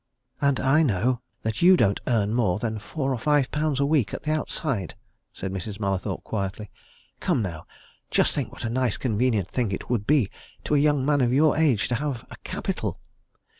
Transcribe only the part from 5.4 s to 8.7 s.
Mrs. Mallathorpe quietly. "Come, now just think what a